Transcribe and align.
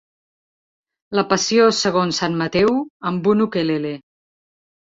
"La 1.19 1.25
passió 1.33 1.67
segons 1.81 2.21
sant 2.23 2.39
Mateu" 2.41 2.73
amb 3.11 3.31
un 3.35 3.47
ukelele. 3.49 3.93